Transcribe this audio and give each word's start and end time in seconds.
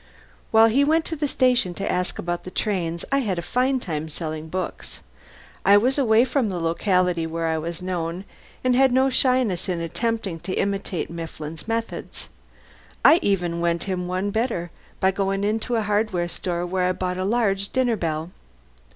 While 0.49 0.65
he 0.65 0.83
went 0.83 1.05
to 1.05 1.15
the 1.15 1.27
station 1.27 1.75
to 1.75 1.87
ask 1.91 2.17
about 2.17 2.43
the 2.43 2.49
trains 2.49 3.05
I 3.11 3.19
had 3.19 3.37
a 3.37 3.43
fine 3.43 3.79
time 3.79 4.09
selling 4.09 4.49
books. 4.49 5.01
I 5.63 5.77
was 5.77 5.99
away 5.99 6.25
from 6.25 6.49
the 6.49 6.59
locality 6.59 7.27
where 7.27 7.45
I 7.45 7.59
was 7.59 7.83
known, 7.83 8.25
and 8.63 8.75
had 8.75 8.91
no 8.91 9.11
shyness 9.11 9.69
in 9.69 9.79
attempting 9.79 10.39
to 10.39 10.55
imitate 10.55 11.11
Mifflin's 11.11 11.67
methods. 11.67 12.29
I 13.05 13.19
even 13.21 13.59
went 13.59 13.83
him 13.83 14.07
one 14.07 14.31
better 14.31 14.71
by 14.99 15.11
going 15.11 15.43
into 15.43 15.75
a 15.75 15.83
hardware 15.83 16.27
store 16.27 16.65
where 16.65 16.85
I 16.85 16.93
bought 16.93 17.19
a 17.19 17.23
large 17.23 17.69
dinner 17.69 17.95
bell. 17.95 18.31